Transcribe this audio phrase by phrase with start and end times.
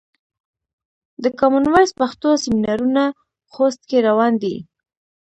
[1.23, 3.03] د کامن وایس پښتو سمینارونه
[3.53, 4.55] خوست کې روان دي.